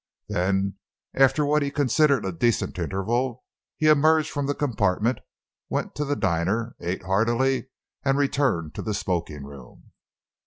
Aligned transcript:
Then, 0.29 0.79
after 1.13 1.45
what 1.45 1.61
he 1.61 1.69
considered 1.69 2.25
a 2.25 2.31
decent 2.31 2.79
interval, 2.79 3.43
he 3.77 3.85
emerged 3.85 4.31
from 4.31 4.47
the 4.47 4.55
compartment, 4.55 5.19
went 5.69 5.93
to 5.93 6.05
the 6.05 6.15
diner, 6.15 6.75
ate 6.79 7.03
heartily, 7.03 7.69
and 8.03 8.17
returned 8.17 8.73
to 8.73 8.81
the 8.81 8.95
smoking 8.95 9.43
room. 9.45 9.91